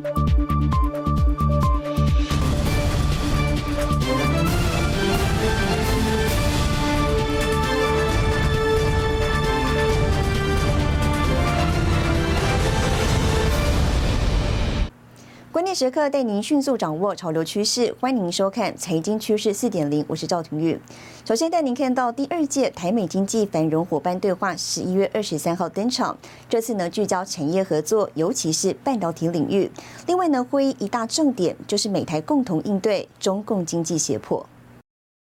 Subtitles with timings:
[0.00, 0.21] 关
[15.74, 20.78] 时刻带您迅速掌握潮流趋势，欢迎收看《财经趋势四点零》，我是赵廷玉。
[21.24, 26.16] 首先带您看到第二届台美经济繁荣伙伴对话，十一月二十三号登场。
[26.46, 29.70] 这次呢聚焦产业合作，尤其是半导体领域。
[30.06, 34.44] 另外呢，会议一大重点就是美台共同应对中共经济胁迫。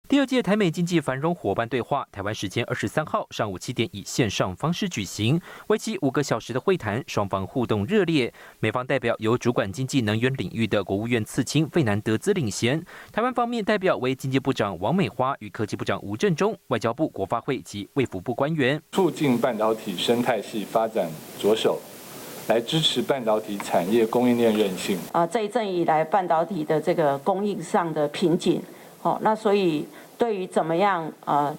[0.08, 8.32] 第二届台美经济繁荣伙伴对话，台湾时间二十三号上午七点以线上方式举行，为期五个小时的会谈，双方互动热烈。
[8.58, 12.82] 美方代表由主管经济能源领域的国务院次卿费南德兹领衔，
[13.12, 21.78] 台湾方面代表为经济部长王美花与科技部长吴振中、外交部国发会及卫福部官员，促进半导体生态系发展着手，
[22.46, 24.98] 来支持半导体产业供应链韧性。
[25.12, 28.62] 啊，这一阵以来半导体的这个供应上的瓶颈。
[29.00, 29.86] 好，那所以
[30.18, 31.56] 对于怎么样呃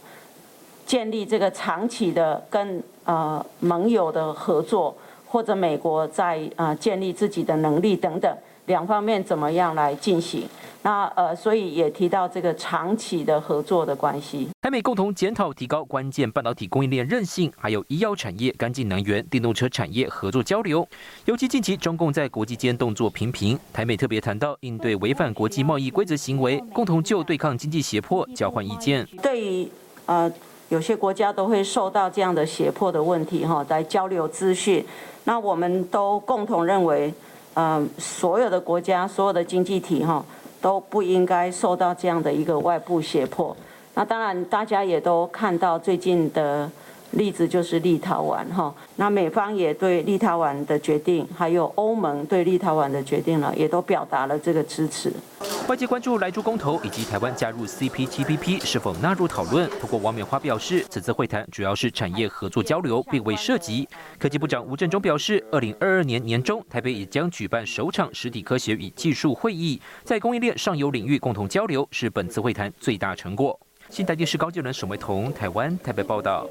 [0.85, 8.31] 建立这个长期的跟呃盟友的合作，或者美国在啊建立自己的能力等等
[8.69, 10.47] 两方面怎么样来进行？
[10.83, 14.47] 那呃，所以也提到这个长期的合作的关系。
[14.61, 20.87] 台美共同检讨提高关键半导体供应链韧性，还有医药产业、干净能源、电动车产业合作交流。
[21.25, 29.05] 尤其近期中共在国际间动作频频，台美特别谈到应对违反国际贸易规则行为，共同就对抗经济胁迫交换意见。
[29.23, 29.67] 对于
[30.05, 30.31] 呃
[30.69, 34.85] 有些国家都会受到这样的胁迫的问题哈，来交流资讯。
[35.25, 37.13] 那我们都共同认为，
[37.53, 40.23] 呃，所有的国家、所有的经济体哈。
[40.61, 43.55] 都不应该受到这样的一个外部胁迫。
[43.93, 46.69] 那当然，大家也都看到最近的。
[47.11, 55.11] 例子就是立陶宛哈，那美方也对立陶宛的决定，还有欧盟对立陶宛的决定呢，也都表达了这个支持。
[55.67, 59.69] 外界关注来珠公投以及台湾加入 CPTPP 是否纳入讨论。
[59.79, 63.87] 不过王美花表示，此次会谈主要是产业合作交流，并未涉及。
[64.17, 73.59] 科技部长吴振中表示，二零二二年年中，台北也将举办首场实体科学与技术会议，在供应链上游领域共同交流，是本次会谈最大成果。
[73.89, 76.47] 新台电视高技能沈维彤，台湾台北报道。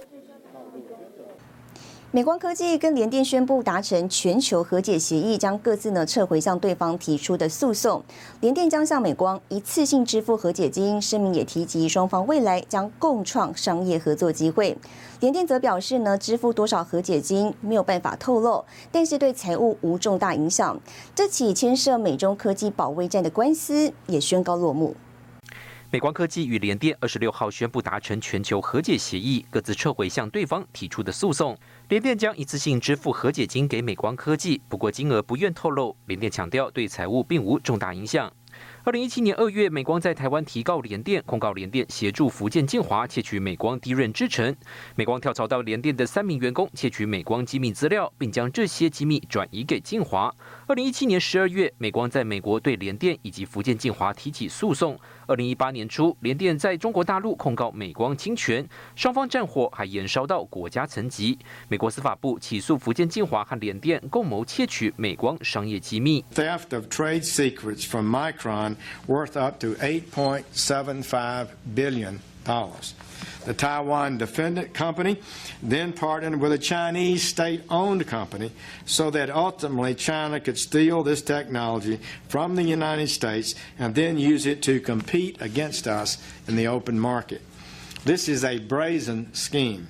[2.11, 8.03] 美光科技跟联电宣布达成全球和解协议，将各自呢撤回向对方提出的诉讼。
[8.41, 14.79] 联电将向美光一次性支付和解金，声明也提及双方未来将共创商业合作机会。
[15.21, 20.81] 联电则表示呢，支付多少和解金没有办法透露，但是对财务无重大影响。
[21.15, 24.97] 这起牵涉美中科技保卫战的官司也宣告落幕。
[25.91, 31.57] 美光科技与联电二十六号宣布达成全球和解协议，各自撤回向对方提出的诉讼。
[31.89, 35.97] 联电将一次性支付和解金给美光科技，不过金额不愿透露。
[36.05, 38.31] 联电强调对财务并无重大影响。
[38.89, 44.57] 二零一七年二月，美光在台湾提告联电，控告联电协助福建晋华窃取美光低润制程。
[44.95, 50.35] 美光跳槽到联电的三名员工窃取美光机密资料，并将这些机密转移给晋华。
[50.67, 54.99] 二零一七年十二月，美光在美国对联电以及福建晋华提起诉讼。
[55.27, 58.67] 二零一八年初，联电在中国大陆控告美光侵权，
[58.97, 61.39] 双方战火还延烧到国家层级。
[61.69, 66.25] 美国司法部起诉福建晋华和联电共谋窃取美光商业机密。
[66.35, 68.77] Theft of trade secrets from Micron
[69.07, 72.95] worth up to 8.75 billion dollars.
[73.45, 75.21] The Taiwan Defendant Company
[75.63, 78.53] then partnered with a Chinese state owned company
[78.87, 84.47] so that ultimately China could steal this technology from the United States and then use
[84.47, 87.43] it to compete against us in the open market.
[88.05, 89.89] This is a brazen scheme.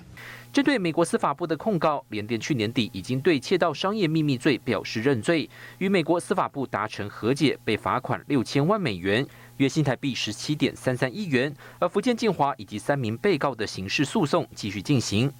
[0.59, 5.49] 针对美国司法部的控告，联电去年底已经对窃盗商业秘密罪表示认罪，
[5.79, 9.25] 与美国司法部达成和解，被罚款六千万美元。
[9.59, 15.31] 约新台币十七点三三亿元，而福建晋华以及三名被告的刑事诉讼继续进行。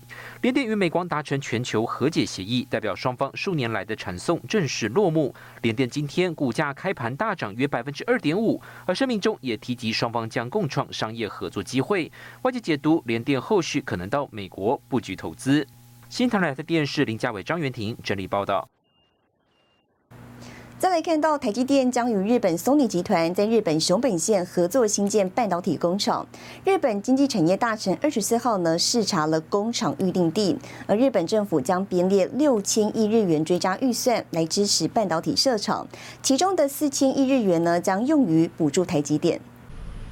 [0.43, 5.35] 联电与美光达成全球和解协议，代表双方数年来的缠讼正式落幕。
[5.63, 12.11] 联电今天股价开盘大涨约百分之二点五，而声明中也提及双方将共创商业合作机会。
[12.43, 15.67] 外界解读联电后续可能到美国布局投资。
[16.09, 18.69] 新唐人的电视林家伟、张元婷整理报道。
[20.79, 26.25] 再来看到台积电将与日本 Sony 集团在日本熊本县合作新建半导体工厂。
[26.65, 35.85] 日本经济产业大臣二十四号呢视察了工厂预定地，而日本政府将编列六千亿日元追加预算来支持半导体设厂，
[36.23, 39.41] 其中的四千亿日元呢将用于补助台积电。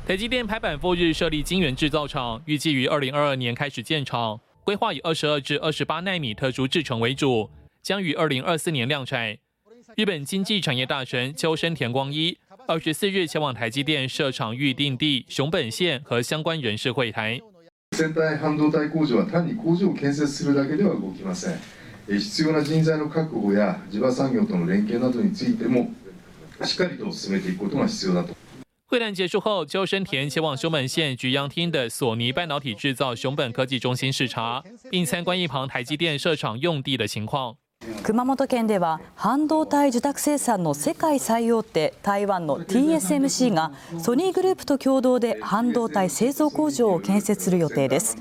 [0.05, 9.37] 台积电排版赴日设立晶圆制造厂，预计于二零二二年开始建厂，规划以二十二至二十八纳米特殊制程为主，将于二零二四年量产。
[9.96, 12.38] 日本经济产业大臣秋生田光一
[12.68, 17.40] 二十四日前往台积电设厂预定地熊本县和相关人士会谈。
[17.92, 21.60] 先端半導体工場は単に工場を建設するだけでは動きません。
[22.08, 25.92] 必要な人材の確保や地場産業との連携などについても
[26.64, 28.36] しっかりと進めていくことが必要だと。
[28.88, 37.58] 会談结束后，鸠生田前往熊本县菊阳町的索尼半导体制造熊本科技中心视察，并参观一旁台积电设厂用地的情况。
[38.03, 48.17] 熊本県では半導体受託生産の世界最大手台湾の TSMC がソニーグループと共同で半導体製造工場を建設する予定です。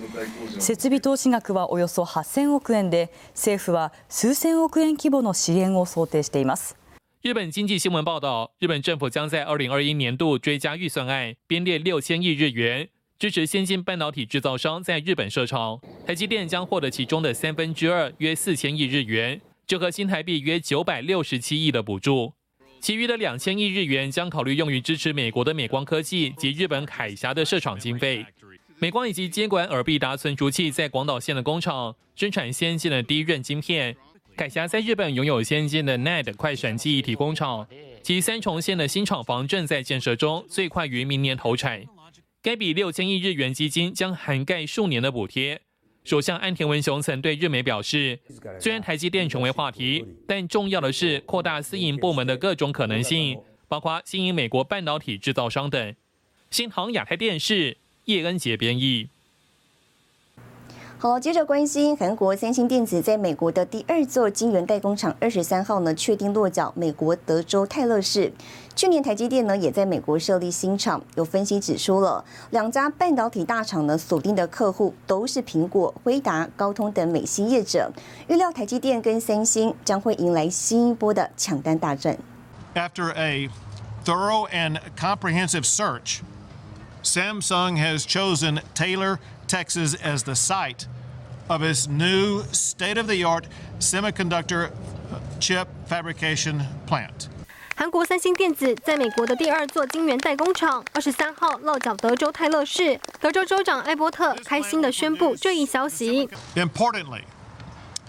[0.60, 6.78] 設備投資額はおよそ8000億円で政府は数千億円規模の支援を想定しています。
[7.24, 15.80] 日本经济新闻报道，日本政府将在二零二一年度追加预算案编列六千亿日元，支持先进半导体制造商在日本设厂。
[16.06, 22.34] 台积电将获得其中的三分之二，约四千亿日元，折合新台币约九百六十七亿的补助。
[22.80, 28.24] 其余的两千亿日元将考虑用于支持美国的美光科技及日本海峡的设厂经费。
[28.78, 33.96] 美光以及监管尔必达存储器在广岛县的工厂生产先进的低润晶片。
[34.38, 37.66] 凯霞在日本拥有先进的 NAND 快闪记忆体工厂，
[38.04, 41.86] 其三重县的新厂房正在建设中，最快于明年投产。
[42.44, 45.62] 该笔六千亿日元基金将涵盖数年的补贴。
[46.06, 48.20] 首相安田文雄曾对日媒表示，
[48.60, 55.96] 虽然台积电成为话题，但重要的是扩大私营部门的各种可能性，包括吸引美国半导体制造商等。
[56.52, 59.10] 新航亚太电视叶恩杰编译。
[60.98, 68.32] 好，接着关心韩国三星电子在美国的第二座晶圆代工厂二十三号呢，确定落脚美国德州泰勒市。
[68.76, 77.92] 去年台积电呢也在美国设立新厂，有分析指出了两家半导体大厂呢锁定的客户都是苹果、辉达、高通等美系业者，
[78.30, 82.18] 预料台积电跟三星将会迎来新一波的抢单大战。
[82.74, 83.50] After a
[84.06, 86.22] thorough and comprehensive search,
[87.04, 89.20] Samsung has chosen Taylor,
[89.55, 90.87] Texas as the site.
[91.51, 93.45] of its new state-of-the-art
[93.81, 94.71] semiconductor
[95.41, 97.29] chip fabrication plant.
[97.75, 103.01] 韩国三星电子在美国的第二座晶圆代工厂，二十三号落脚德州泰勒市。
[103.21, 106.29] 德州州长艾伯特开心地宣布这一消息。
[106.55, 107.23] Importantly,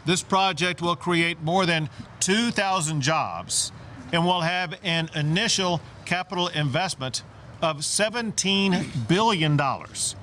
[0.05, 1.87] this project will create more than
[2.19, 3.71] 2,000 jobs
[4.11, 7.21] and will have an initial capital investment
[7.61, 10.15] of 17 billion dollars.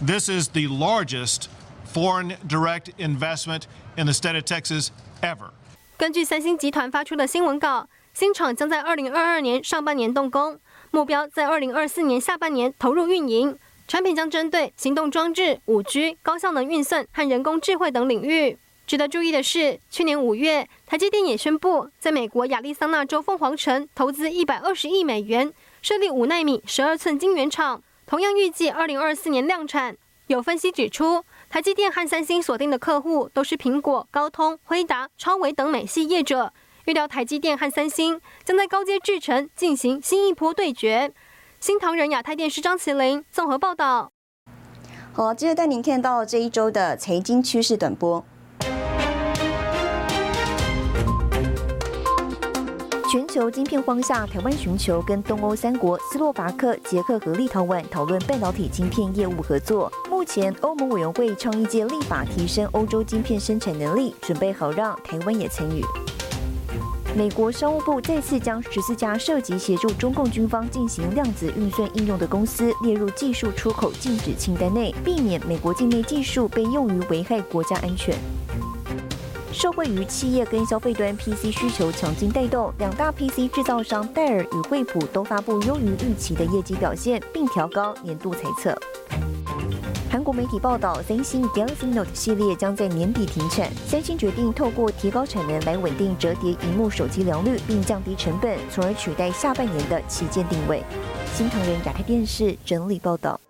[0.00, 1.48] This is the largest
[1.84, 3.62] foreign direct investment
[3.96, 4.88] in the state of Texas
[5.22, 5.50] ever.
[5.96, 10.58] 根据三星集团发出的新闻稿，新厂将在二零二二年上半年动工，
[10.90, 13.56] 目标在二零二四年下半年投入运营。
[13.86, 18.58] 产品将针对行动装置、五 G、高效能运算和人工智慧等领域。
[18.86, 29.96] 值得注意的是，去年五月，台积电也宣布在美国亚利桑那州凤凰城投资一百二十亿美元，设立五纳米十二寸晶圆厂，同样预计二零二四年量产。
[30.28, 31.24] 有分析指出。
[31.50, 36.52] 台积电和三星锁定的客户都是苹果、高通、辉达、超维等美系业者。
[36.86, 41.12] 预料台积电和三星将在高阶制程进行新一波对决。
[41.60, 44.10] 新唐人亚太电视张麒麟综合报道。
[45.12, 48.24] 好，接着带您看到这一周的财经趋势短波。
[53.14, 59.88] 全球晶片荒下，台湾寻求跟东欧三国斯洛伐克、捷克和立陶宛讨论半导体晶片业务合作。
[60.10, 65.80] 目前，欧盟委员会倡议界立法提升欧洲晶片生产能力，准备好让台湾也参与。
[67.16, 78.12] 美国商务部再次将十四家涉及协助中共军方进行量子运算应用的公司列入技术出口禁止清单内，避免美国境内技术被用于危害国家安全。
[79.54, 88.76] 受惠于企业跟消费端 PC 需求强劲带动，两大 PC 制造商戴尔与惠普都发布优于预期的业绩表现，并调高年度财测。
[90.10, 93.70] 韩国媒体报道，三星 Galaxy Note 系列将在年底停产。
[93.86, 100.82] 三星决定透过提高产能来稳定折叠荧幕手机良率，并降低成本，从而取代下半年的旗舰定位。
[101.32, 103.40] 新唐人亚太电视整理报道。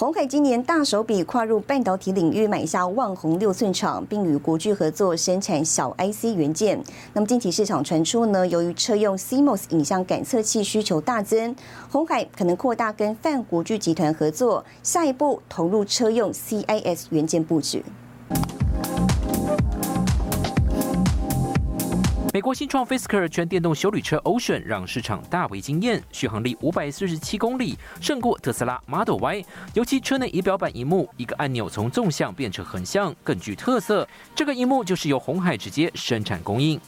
[0.00, 6.82] 鸿海今年大手笔跨入半导体领域，买下万宏六寸厂，并与国巨合作生产小 IC 元件。
[7.12, 11.54] 那么近期市场传出呢，由于车用 CMOS 影像感测器需求大增，
[11.90, 17.84] 鸿海可能扩大跟泛国巨集团合作，下一步投入车用 CIS 元件布局。
[22.32, 29.44] 美国新创 Fisker 全电动修旅车 Ocean 让市场大为惊艳，续航力五百四十七公里，胜过特斯拉 Model Y。
[29.74, 34.06] 尤其车内仪表板荧幕，一个按钮从纵向变成横向，更具特色。
[34.32, 36.80] 这个荧幕就是由红海直接生产供应。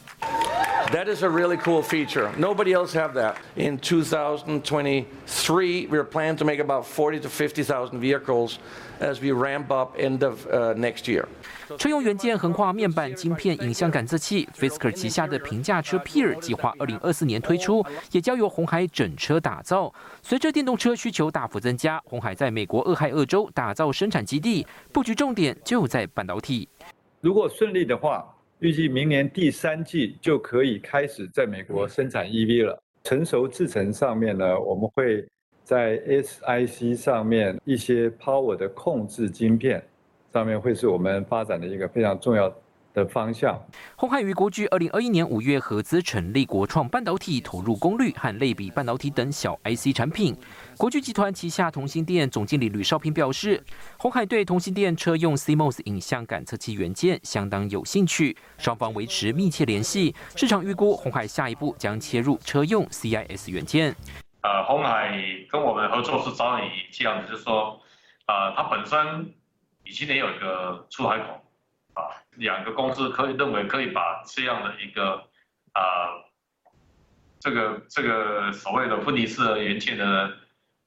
[0.91, 2.29] That is a really cool feature.
[2.37, 3.35] Nobody else have that.
[3.55, 8.57] In 2023, we're planning to make about 40 to 50,000 vehicles
[9.03, 11.25] as we ramp up end of uh, next year.
[11.77, 14.47] 车用元件横跨面板、晶片、影像感测器。
[14.57, 19.93] Fisker 旗下的平价车 Peer 计划2024年推出，也交由红海整车打造。
[20.21, 26.69] 随着电动车需求大幅增加，红海在美国俄亥俄州打造生产基地，布局重点就在半导体。
[27.21, 28.25] 如果顺利的话，
[28.59, 32.81] 预计明年第三季就可以开始在美国生产 EV 了。
[33.03, 35.27] 成熟制程上面呢，我们会
[35.63, 39.83] 在 SiC 上面一些 Power 的控制晶片。
[40.33, 42.51] 上面会是我们发展的一个非常重要
[42.91, 43.55] 的方向。
[43.95, 50.35] 鸿海于国巨二零二一年五月合资成立国创半导体，投入功率和类比半导体等小 IC 产品。
[50.75, 53.63] 国巨集团旗下同心电总经理吕少平表示，
[53.99, 60.15] 鸿海对同心电车用 CMOS 影像感测器元件相当有兴趣，双方维持密切联系。
[60.35, 63.95] 市场预估鸿海下一步将切入车用 CIS 元件。
[64.43, 65.19] 呃，红海
[65.49, 67.81] 跟我们合作是早已这样子，就是说，
[68.27, 69.33] 呃，它本身。
[69.85, 71.43] 以前也有一个出海口，
[71.93, 72.07] 啊，
[72.37, 75.27] 两个公司可以认为可以把这样的一个
[75.73, 76.23] 啊，
[77.41, 80.31] 这个这个所谓的分离式元件的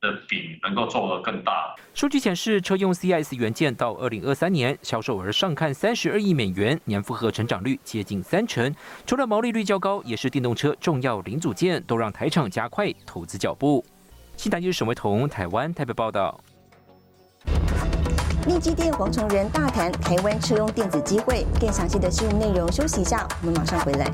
[0.07, 1.75] 的饼能够做得更大。
[1.95, 8.75] 数据显示，车用 CIS 元件到二零二三年销售额上看三十二亿美元，年复合成长率接近三成。
[9.07, 13.85] 除了毛利率较高，也是电动车重要零组件，都让台厂加快投资脚步。
[14.37, 16.39] 新台记者沈维彤，台湾台北报道。
[18.47, 24.07] 立基电黄崇仁大谈台湾车用电子机会，更详细的新闻内容，休息一下，我们马上回来。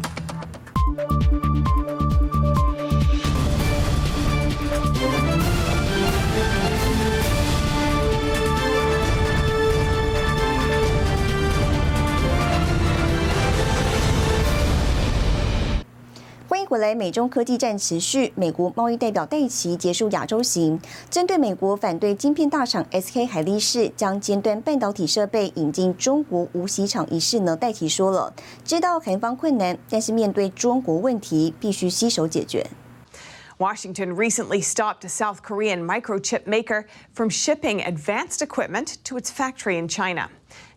[16.83, 18.33] 来，美中科技战持续。
[18.35, 28.35] 美国贸易代表戴奇结束亚洲行，针对美国反对晶片大厂 SK 海力士将尖端半导体设备引进中国无锡厂一事呢，戴奇说了，
[28.65, 32.67] 知道韩方困难，但是面对中国问题，必须携手解决。
[33.59, 39.87] Washington recently stopped a South Korean microchip maker from shipping advanced equipment to its factory in
[39.87, 40.31] China.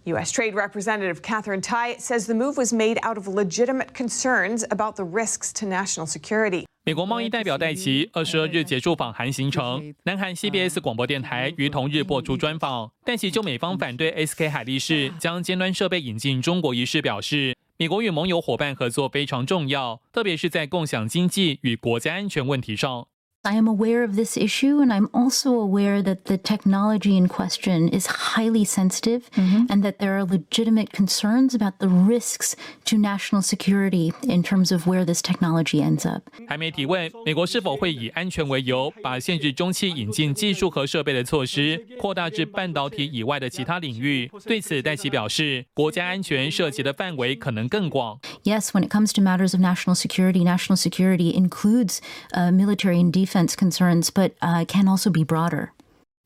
[0.08, 0.32] U.S.
[0.32, 5.04] Trade Representative Catherine Tai says the move was made out of legitimate concerns about the
[5.04, 6.66] risks to national security.
[6.84, 12.92] 美国贸易代表戴奇二十二日结束访韩行程，南韩 CBS 广播电台于同日播出专访。
[13.04, 23.08] 戴奇就美方反对 SK 海力士将尖端设备引进中国一事表示，美国与盟友伙伴合作非常重要，特别是在共享经济与国家安全问题上。
[23.45, 28.07] I am aware of this issue, and I'm also aware that the technology in question is
[28.07, 29.65] highly sensitive mm-hmm.
[29.71, 34.87] and that there are legitimate concerns about the risks to national security in terms of
[34.87, 36.25] where this technology ends up.
[36.47, 44.31] 还没提问，美国是否会以安全为由，把限制中期引进技术和设备的措施扩大至半导体以外的其他领域？
[44.45, 48.21] 对此，戴奇表示，国家安全涉及的范围可能更广。
[48.45, 52.01] Yes, when it comes to matters of national security, national security includes
[52.35, 55.74] uh, military and defense Defense concerns, but uh, can also be broader.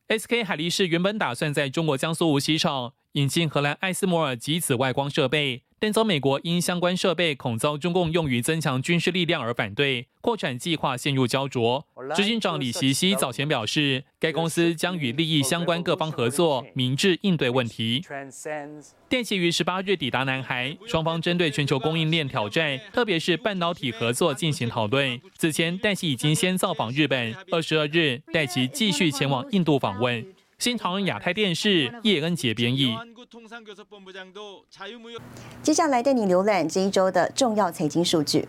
[0.10, 5.64] SK 海力士原本打算在中国江苏无锡厂引进荷兰艾斯摩尔极紫外光设备。
[5.82, 11.86] 但遭美国因相关设备恐遭中共用于增强军事力量而反对，扩产计划陷入焦灼。
[12.14, 18.04] 执行长李习熙早前表示，该公司将与利益相关各方合作，明智应对问题。
[19.08, 25.20] 电气于十八日抵达南韩，双方针对全球供应链挑战，特别是半导体合作进行讨论。
[25.38, 30.26] 此前，戴奇已经先造访日本，二十二日，戴奇继续前往印度访问。
[30.60, 32.94] 新唐亚太电视叶恩杰编译。
[35.64, 38.46] 接下来带你浏览这一周的重要财经数据。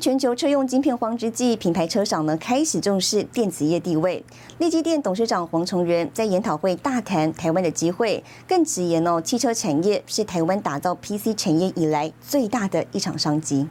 [0.00, 4.24] 全球车用晶片荒之际，品牌车厂呢开始重视电子业地位。
[4.56, 13.68] 立基电董事长黄崇仁在研讨会大谈台湾的机会，更直言哦，汽车产业是台湾打造 PC 产业以来最大的一场商机。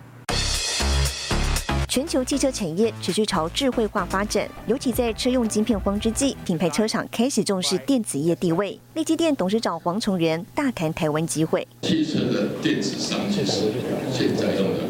[1.88, 8.80] 全球汽车产业持续朝智慧化发展，尤其在车用晶片荒之际，品牌车厂开始重视电子业地位。
[8.94, 11.68] 立基电董事长黄崇仁大谈台湾机会。
[11.82, 13.72] 汽车的电子商机是
[14.14, 14.89] 现在用的。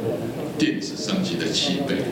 [0.60, 2.04] 电子上机的七倍，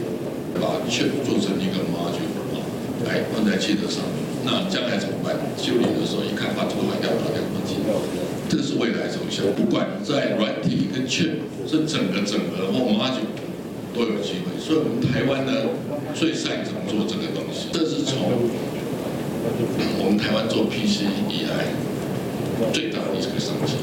[0.56, 2.64] 把全做成一个 module 啊，
[3.06, 4.24] 来放在汽车上面。
[4.46, 5.36] 那将来怎么办？
[5.60, 7.76] 修理的时候一看，把这个坏掉，把两个机，
[8.48, 9.44] 这是未来走向。
[9.52, 13.28] 不管在软体跟 chip，是整个整合或 module
[13.94, 14.56] 都有机会。
[14.58, 15.52] 所以我们台湾呢，
[16.16, 17.68] 最擅长做这个东西。
[17.74, 18.32] 这是从
[20.00, 21.68] 我们台湾做 PC 以来
[22.72, 23.77] 最大的一个商机。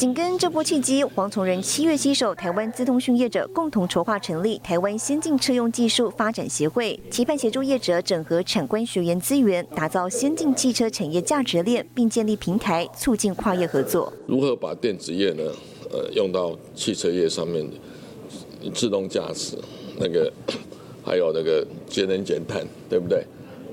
[0.00, 14.10] 紧跟这波契机，黄崇仁七月携手台湾资通讯业者，共同筹划成立台湾先进车用技术发展协会，期盼协助业者整合产官学研资源，打造先进汽车产业价值链，并建立平台，促进跨业合作。
[14.26, 15.42] 如何把电子业呢？
[15.92, 17.70] 呃，用到汽车业上面，
[18.72, 19.58] 自动驾驶
[19.98, 20.32] 那个，
[21.04, 23.22] 还有那个节能减碳，对不对？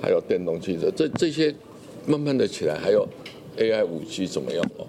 [0.01, 1.55] 还有电动汽车，这这些
[2.05, 3.07] 慢慢的起来，还有
[3.57, 4.85] AI 五 G 怎么样哦？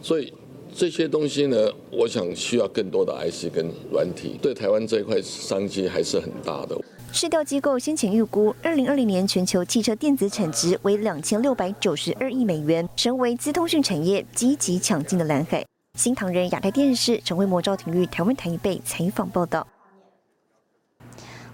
[0.00, 0.32] 所以。
[0.78, 1.56] 这些东西呢，
[1.90, 6.80] 我想需要更多的 IC 跟软体，对台湾这一块商机还是很大的。
[7.12, 15.66] 市调机构先前预估，二零二零年全球汽车电子产值为两千六百九十二亿美元，成为资通讯产业积极抢进的蓝海。
[15.98, 19.66] 新唐人亚太电视陈慧模、赵廷玉台湾台北采访报道。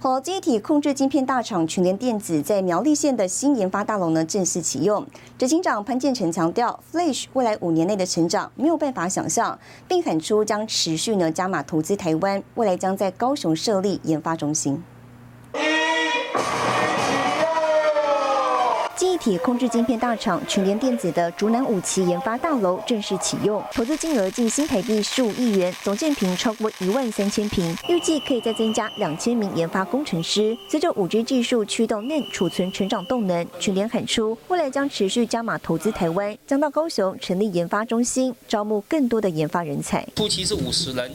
[0.04, 5.06] 好，机体控制晶片大厂群联电子在苗栗县的新研发大楼呢正式启用。
[5.38, 9.58] 执行长潘建成强调，Flash 未来五年内的成长没有办法想象，
[9.88, 14.84] 并喊出将持续呢加码投资台湾，未来将在高雄设立研发中心。
[18.96, 30.56] 记忆体控制晶片大厂群联电子的竹南五期研发大楼正式启用，投资金额近新台币十五亿元，总建坪超过一万三千平，预计可以再增加两千名研发工程师。
[30.68, 40.06] 随着五 G 技术驱动内储存成长动能，群联喊出未来将持续加码投资台湾，将到高雄成立研发中心，招募更多的研发人才。
[40.14, 41.10] 初期是五十人，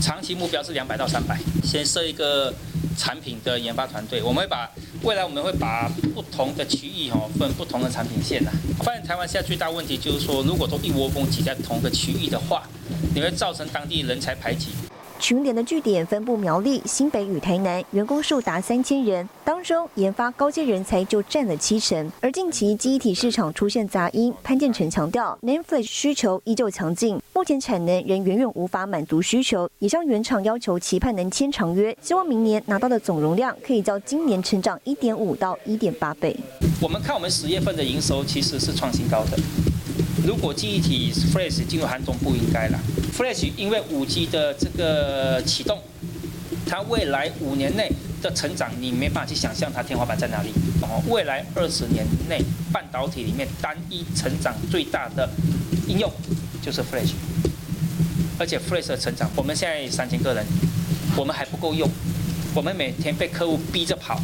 [0.00, 2.52] 长期目标是两百到三百，先设一个。
[2.98, 4.68] 产品的研发团队，我们会把
[5.02, 8.50] 未来我们会把不同的区域哦分不同的产品线呐。
[8.80, 12.64] 发现台湾现在最大问题就是说，如果都一窝蜂挤在同个区域的话，
[13.14, 14.70] 你会造成当地人才排挤。
[15.18, 22.10] 群联的据点分布苗栗、新北与台南，员工数达三千人，当中研发高阶人才就占了七成。
[22.20, 36.36] 而近期记忆体市场出现杂音，潘建成强调，NAND Flash 需求依旧强劲，目前产能仍远远无法满足需求，也向原厂要求期盼能签长约，希望明年拿到的总容量可以较今年成长一点五到一点八倍。
[36.80, 39.38] 我们看我们十月份的营收其实是创新高的。
[40.28, 42.78] 如果记忆体 Flash 进入寒冬不应该了。
[43.16, 45.78] Flash 因为五 G 的这个启动，
[46.66, 50.50] 它未来五年内的成长，你没办法去想象它天花板在哪里。
[50.82, 55.26] 哦，未来二十年内半导体里面单一成长最大的
[55.86, 56.12] 应用
[56.60, 57.12] 就是 Flash，
[58.38, 60.44] 而且 Flash 的成长，我们现在三千个人，
[61.16, 61.88] 我们还不够用。
[62.58, 64.18] 我们每天被客户逼着跑。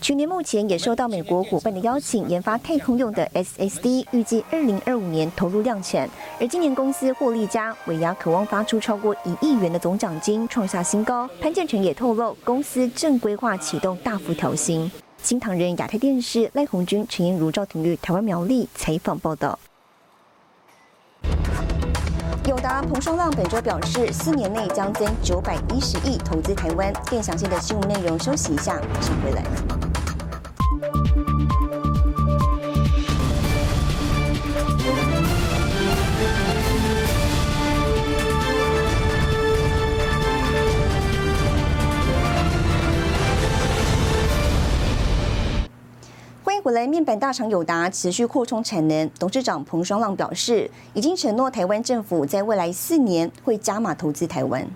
[0.00, 6.08] 去年目前也受到美国伙伴的邀请，研发太空用的 SSD，预计二零二五年投入量产。
[6.38, 11.28] 而今年公司获利佳，尾牙渴望发出超过一亿元的总奖金，创下新高。
[11.40, 14.88] 潘建成也透露，公司正规划启动大幅调薪。
[15.20, 19.58] 新唐人亚太电视赖红军、陈英如、赵廷玉，台湾苗栗采访报道。
[22.48, 26.92] 友达彭双浪本周表示，四年内将增九百一十亿投资台湾。
[27.08, 29.44] 更详细的新闻内容，休息一下，马上回来。
[46.80, 49.10] 来，面板大厂友达持续扩充产能。
[49.18, 54.66] 董事长彭双浪表示，已经承诺台湾政府在未来四年会加码投资台湾。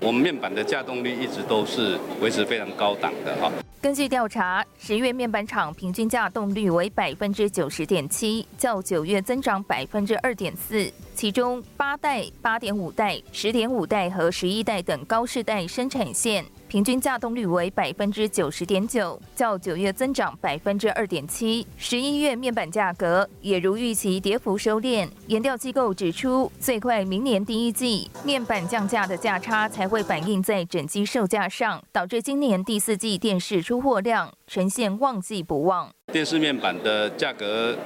[0.00, 3.52] 我们面板的稼动率一直都是维持非常高档的哈。
[3.82, 10.90] 根据调查，十月面板厂平均稼动率为百分之九十点七，较九月增长百分之二点四。
[11.14, 16.42] 其中八代、八点五代、十点五代和十一代等高世代生产线。
[16.70, 21.66] 平均价动率为百分之九十点九，较九月增长百分之二点七。
[21.76, 25.08] 十一月面板价格也如预期跌幅收敛。
[25.26, 35.90] 研调机构指出，最快明年第一季面板降价的价差才会反映在整机售价上，导致今年第四季电视出货量呈现旺季不旺。
[36.12, 37.76] 电视面板的价格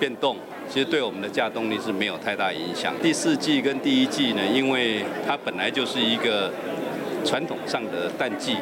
[0.00, 0.36] 变动。
[0.68, 2.92] 其实对我们的价动力是没有太大影响。
[3.00, 6.52] 第四季跟第一季呢，因为它本来就是一个。
[7.24, 8.56] 传统上的淡季，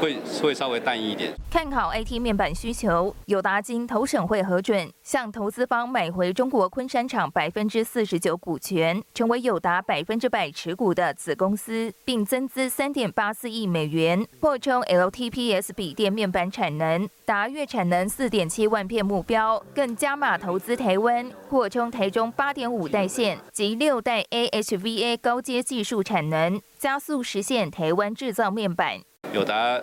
[0.00, 1.32] 会会稍微淡一点。
[1.50, 26.60] 看好 IT 面板需求，友达金投审会核准向投资方买回中国昆山厂百分之四十九股权，成为友达百分之百持股的子公司，并增资三点八四亿美元，扩充 LTPS 笔电面板产能，达月产能四点七万片目标，更加码投资台湾，扩充台中八点五代线及六代 AHVA 高阶技术产能。
[26.78, 29.00] 加速实现台湾制造面板。
[29.34, 29.80] 友达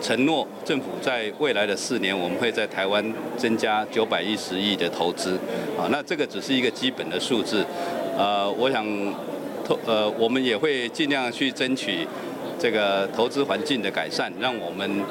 [0.00, 5.38] 承诺政府在未来的四年，我们会在台湾增加九百一十亿的投资。
[5.78, 7.64] 啊，那这个只是一个基本的数字。
[8.18, 8.84] 呃，我想
[9.64, 12.06] 投呃，我们也会尽量去争取
[12.58, 15.04] 这个投资环境的改善，让我们。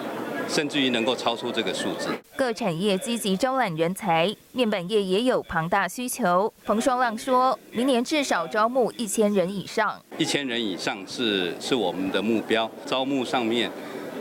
[0.47, 2.09] 甚至于能够超出这个数字。
[2.35, 6.51] 各产业积极招揽人才，面板业也有庞大需求。
[6.63, 10.01] 冯双浪说，明年至少招募一千人以上。
[10.17, 12.69] 一千人以上是是我们的目标。
[12.85, 13.69] 招募上面，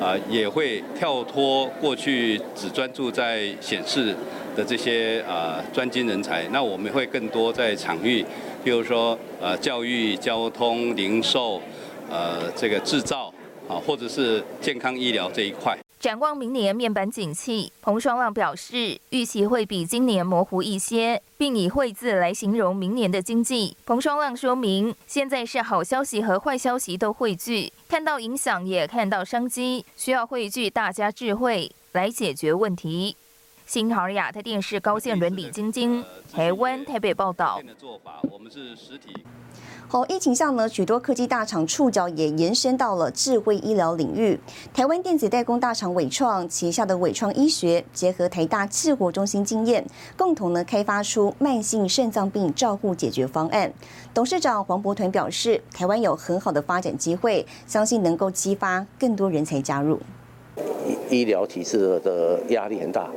[0.01, 4.15] 啊，也会跳脱过去只专注在显示
[4.55, 6.47] 的这些啊专精人才。
[6.49, 8.25] 那我们会更多在场域，
[8.63, 11.61] 比如说呃教育、交通、零售，
[12.11, 13.33] 呃这个制造
[13.69, 15.77] 啊，或者是健康医疗这一块。
[16.03, 23.77] 展望明年面板景气，彭双浪表示，预期会比今年模糊一些，并以会字来形容明年的经济。
[23.87, 33.17] 彭双浪说明，现在是好消息和坏消息都汇聚，看到影响也看到商机，需要汇聚大家智慧来解决问题。
[33.65, 37.63] 新唐尔亚特电视高线伦李晶晶，台湾台北报道。
[39.93, 44.41] 好，疫情下呢，许多科技大厂触角也延伸到了智慧医疗领域。
[44.73, 49.85] 台湾电子代工大厂伟创旗下的伟创医学，结合台大智活中心经验，
[50.17, 53.71] 共同呢开发出慢性肾脏病照护解决方案。
[54.15, 60.01] 董事长黄博团表示，台湾有很好的发展机会，相信能够激发更多人才加入。
[61.11, 63.11] 医疗体制的压力很大。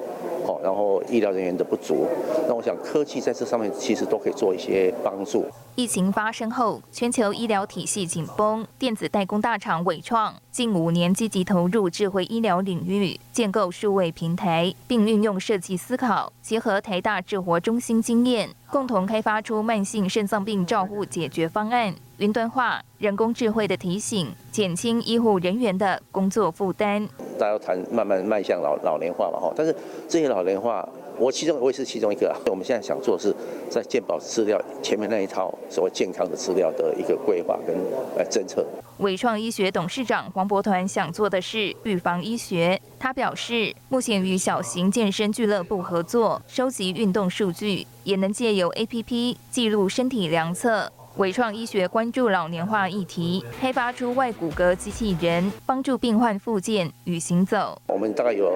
[0.47, 2.07] 哦，然后医疗人员的不足，
[2.47, 5.45] 那我想科技在这上面其实都可以做一些帮助。
[5.75, 21.95] 疫情发生后，全球医疗体系紧绷，电子代工大厂伟创近五年积极投入智慧医疗领域，建构数位平台，并运用设计思考，结合台大智活中心经验，共同开发出慢性肾脏病照护解决方案。
[22.17, 27.05] 云端化、人工智慧的提醒，减轻医护人员的工作负担。
[27.37, 29.75] 大家谈慢慢迈向老老年化嘛，哈，但是
[30.07, 30.87] 这些老年化，
[31.19, 32.39] 我其中我也是其中一个啊。
[32.49, 33.35] 我们现在想做的是
[33.69, 37.75] 在健保资料前面那一套所谓健康的资料的一个规划跟
[38.17, 38.65] 呃政策。
[38.99, 42.79] 伟创医学董事长黄博团想做的是预防医学。
[42.97, 50.89] 他表示，目前与小型健身俱乐部合作，收集运动数据，也能借由 APP 记录身体量测。
[51.17, 57.81] 伟创医学关注老年化议题，开发出外骨骼机器人，帮助病患复健与行走。
[57.87, 58.51] 我们大概有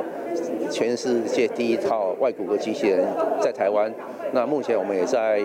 [0.70, 3.08] 全世界第一套外骨骼机器人
[3.42, 3.90] 在台湾。
[4.32, 5.40] 那目前我们也在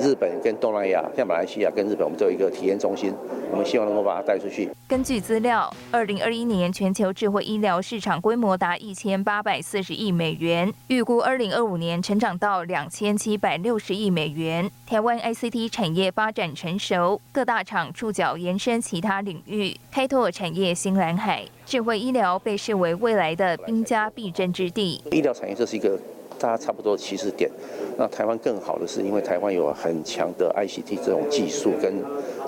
[0.00, 3.12] 日本跟东南亚，像马来西亚跟日本，我们都有一个体验中心。
[3.50, 4.68] 我们希望能够把它带出去。
[4.86, 14.70] 根据资料，二零二一年全球智慧医疗市场规模达一千八百四十亿美元，预估二零二五年成长到两千七百六十亿美元。
[14.86, 21.44] 台湾 ICT 产业发展成熟，各大厂触角延伸其他领域，开拓产业新蓝海。
[21.64, 25.02] 智慧医疗被视为未来的兵家必争之地。
[25.12, 25.98] 医疗产业这是一个。
[26.38, 27.50] 大家差不多起始点，
[27.96, 32.02] 那台湾更好的是，因为台湾有很强的 ICT 这种技术跟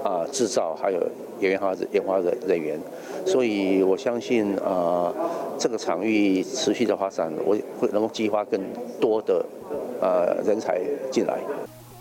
[0.05, 1.01] 啊制造，还有
[1.41, 2.79] 研发研发的人员，
[3.27, 5.13] 所以我相信啊
[5.59, 8.61] 这个场域持续的发展，我会能够激发更
[9.01, 9.45] 多的
[10.01, 11.39] 呃人才进来。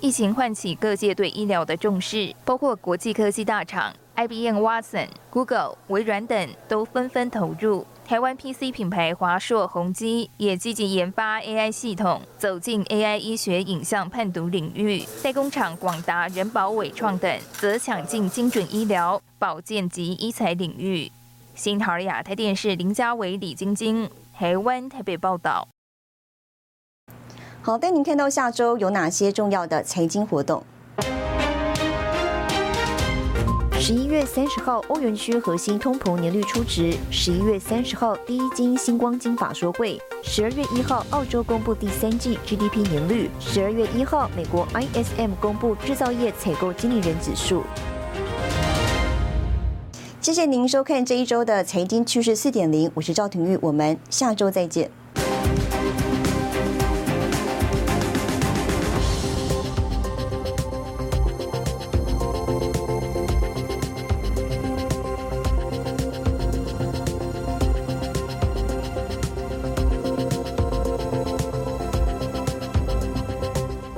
[0.02, 7.86] 疫情唤起各界对医疗的重视，包括国际科技大厂 IBM、Watson、Google、微软等都纷纷投入。
[8.10, 15.06] 台湾 PC 品牌华硕、宏基也积极研发 AI 系统，走进 AI 医学影像判读领域。
[15.22, 21.12] 代工厂广达、人保、伟创等则抢进精准医疗、保健及医材领域。
[21.54, 25.67] 新桃儿亚太电视林家伟、李晶晶，台湾台北报道。
[27.62, 30.63] 好，带您看到下周有哪些重要的财经活动。
[33.89, 47.63] 十一月三十号，欧元区核心通膨年率初值；十一月三十号，第一金星光金法说会；十二月一号，澳洲公布第三季 GDP 年率；十二月一号，美国 ISM 公布制造业采购经理人指数。
[50.21, 54.91] 谢谢您收看这一周的财经趋势四点零，我是赵廷玉，我们下周再见。